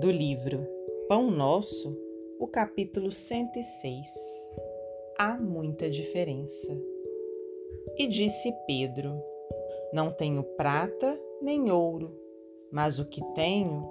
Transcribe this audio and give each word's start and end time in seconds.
do 0.00 0.10
livro 0.10 0.66
Pão 1.08 1.30
Nosso, 1.30 1.96
o 2.38 2.46
capítulo 2.46 3.10
106. 3.10 4.06
Há 5.18 5.38
muita 5.38 5.88
diferença. 5.88 6.78
E 7.96 8.06
disse 8.06 8.52
Pedro: 8.66 9.18
Não 9.94 10.12
tenho 10.12 10.42
prata 10.42 11.18
nem 11.40 11.70
ouro, 11.70 12.14
mas 12.70 12.98
o 12.98 13.06
que 13.06 13.22
tenho, 13.32 13.88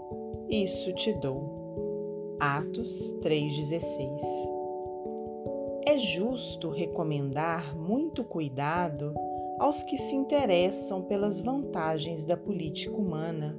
isso 0.48 0.94
te 0.94 1.12
dou. 1.14 2.38
Atos 2.40 3.12
3,16 3.22 4.22
É 5.88 5.98
justo 5.98 6.70
recomendar 6.70 7.76
muito 7.76 8.24
cuidado 8.24 9.12
aos 9.58 9.82
que 9.82 9.98
se 9.98 10.14
interessam 10.14 11.02
pelas 11.02 11.42
vantagens 11.42 12.23
da 12.23 12.38
política 12.38 12.95
humana 12.95 13.58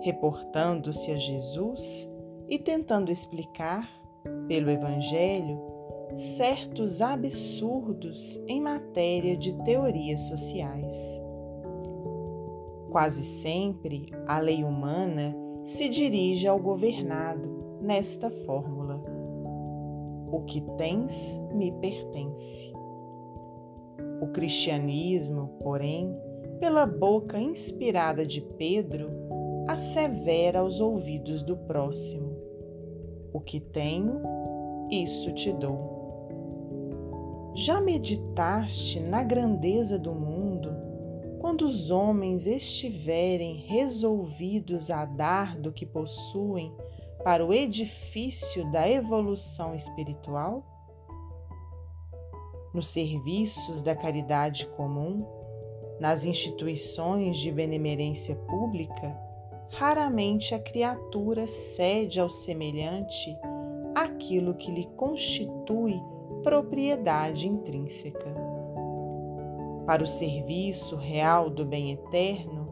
reportando-se 0.00 1.10
a 1.10 1.16
Jesus 1.16 2.08
e 2.48 2.58
tentando 2.58 3.10
explicar, 3.10 3.88
pelo 4.46 4.70
Evangelho, 4.70 5.60
certos 6.14 7.00
absurdos 7.00 8.36
em 8.48 8.60
matéria 8.60 9.36
de 9.36 9.52
teorias 9.64 10.20
sociais. 10.28 11.20
Quase 12.90 13.22
sempre 13.22 14.06
a 14.26 14.38
lei 14.38 14.64
humana 14.64 15.36
se 15.64 15.88
dirige 15.88 16.46
ao 16.46 16.58
governado 16.58 17.78
nesta 17.82 18.30
fórmula: 18.30 19.02
O 20.32 20.42
que 20.46 20.62
tens 20.76 21.38
me 21.52 21.70
pertence. 21.72 22.72
O 24.20 24.28
cristianismo, 24.28 25.48
porém, 25.62 26.16
pela 26.58 26.86
boca 26.86 27.38
inspirada 27.38 28.26
de 28.26 28.40
Pedro, 28.40 29.27
assevera 29.68 30.60
aos 30.60 30.80
ouvidos 30.80 31.42
do 31.42 31.54
próximo: 31.54 32.34
O 33.32 33.40
que 33.40 33.60
tenho, 33.60 34.22
isso 34.90 35.30
te 35.32 35.52
dou. 35.52 37.52
Já 37.54 37.80
meditaste 37.80 38.98
na 38.98 39.22
grandeza 39.22 39.98
do 39.98 40.14
mundo 40.14 40.70
quando 41.38 41.62
os 41.62 41.90
homens 41.90 42.46
estiverem 42.46 43.56
resolvidos 43.66 44.90
a 44.90 45.04
dar 45.04 45.58
do 45.58 45.72
que 45.72 45.84
possuem 45.84 46.74
para 47.22 47.44
o 47.44 47.52
edifício 47.52 48.70
da 48.70 48.88
evolução 48.88 49.74
espiritual? 49.74 50.64
Nos 52.72 52.88
serviços 52.88 53.82
da 53.82 53.94
caridade 53.94 54.66
comum, 54.76 55.26
nas 56.00 56.24
instituições 56.24 57.38
de 57.38 57.50
benemerência 57.50 58.36
pública, 58.36 59.27
raramente 59.70 60.54
a 60.54 60.58
criatura 60.58 61.46
cede 61.46 62.20
ao 62.20 62.30
semelhante 62.30 63.36
aquilo 63.94 64.54
que 64.54 64.70
lhe 64.70 64.86
constitui 64.96 66.00
propriedade 66.42 67.48
intrínseca. 67.48 68.34
Para 69.86 70.02
o 70.02 70.06
serviço 70.06 70.96
real 70.96 71.50
do 71.50 71.64
bem 71.64 71.92
eterno, 71.92 72.68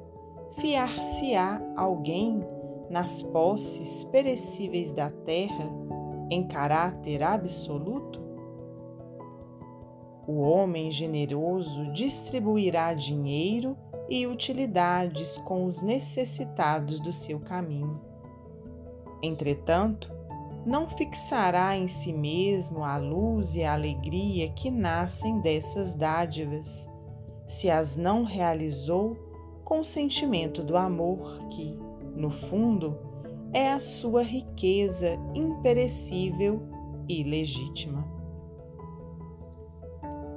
fiar-se-á 0.58 1.60
alguém 1.76 2.44
nas 2.90 3.22
posses 3.22 4.04
perecíveis 4.04 4.92
da 4.92 5.10
terra 5.10 5.70
em 6.30 6.46
caráter 6.46 7.22
absoluto? 7.22 8.20
O 10.26 10.40
homem 10.40 10.90
generoso 10.90 11.90
distribuirá 11.92 12.94
dinheiro 12.94 13.76
e 14.08 14.26
utilidades 14.26 15.38
com 15.38 15.66
os 15.66 15.80
necessitados 15.80 17.00
do 17.00 17.12
seu 17.12 17.40
caminho. 17.40 18.00
Entretanto, 19.22 20.12
não 20.64 20.88
fixará 20.88 21.76
em 21.76 21.86
si 21.86 22.12
mesmo 22.12 22.84
a 22.84 22.96
luz 22.96 23.54
e 23.54 23.62
a 23.62 23.72
alegria 23.72 24.50
que 24.50 24.70
nascem 24.70 25.40
dessas 25.40 25.94
dádivas, 25.94 26.90
se 27.46 27.70
as 27.70 27.96
não 27.96 28.24
realizou 28.24 29.16
com 29.64 29.80
o 29.80 29.84
sentimento 29.84 30.62
do 30.62 30.76
amor 30.76 31.46
que, 31.50 31.78
no 32.14 32.30
fundo, 32.30 32.98
é 33.52 33.72
a 33.72 33.78
sua 33.78 34.22
riqueza 34.22 35.16
imperecível 35.34 36.62
e 37.08 37.22
legítima. 37.22 38.06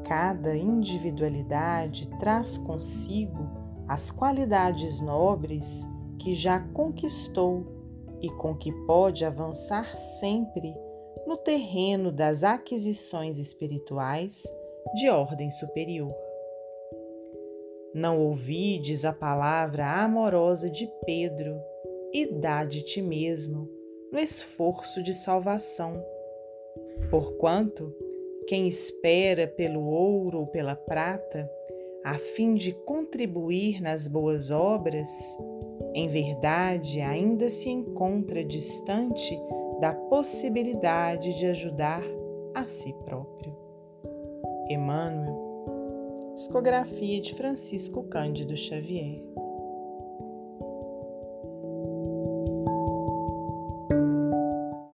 Cada 0.04 0.56
individualidade 0.56 2.08
traz 2.20 2.58
consigo 2.58 3.59
as 3.90 4.12
qualidades 4.12 5.02
nobres 5.02 5.84
que 6.20 6.36
já 6.36 6.60
conquistou 6.60 7.66
e 8.22 8.30
com 8.30 8.56
que 8.56 8.72
pode 8.86 9.26
avançar 9.26 9.98
sempre 9.98 10.72
no 11.26 11.36
terreno 11.36 12.12
das 12.12 12.44
aquisições 12.44 13.40
espirituais 13.40 14.44
de 14.94 15.10
ordem 15.10 15.50
superior. 15.50 16.14
Não 17.92 18.22
ouvides 18.22 19.04
a 19.04 19.12
palavra 19.12 20.04
amorosa 20.04 20.70
de 20.70 20.88
Pedro 21.04 21.60
e 22.14 22.28
dá 22.28 22.64
de 22.64 22.84
ti 22.84 23.02
mesmo 23.02 23.68
no 24.12 24.20
esforço 24.20 25.02
de 25.02 25.16
salvação, 25.16 25.94
porquanto 27.10 27.92
quem 28.48 28.68
espera 28.68 29.48
pelo 29.48 29.84
ouro 29.84 30.42
ou 30.42 30.48
pela 30.48 30.76
prata 30.76 31.50
a 32.04 32.18
fim 32.18 32.56
de 32.56 32.74
contribuir 32.86 33.82
nas 33.82 34.08
boas 34.08 34.50
obras, 34.52 35.10
em 35.94 36.08
verdade 36.08 37.02
ainda 37.02 37.50
se 37.50 37.70
encontra 37.70 38.44
distante 38.44 39.38
da 39.80 39.94
possibilidade 39.94 41.38
de 41.38 41.46
ajudar 41.46 42.04
a 42.54 42.66
si 42.66 42.94
próprio. 43.06 43.56
Emmanuel, 44.70 46.34
psicografia 46.36 47.20
de 47.22 47.34
Francisco 47.34 48.04
Cândido 48.04 48.56
Xavier. 48.56 49.29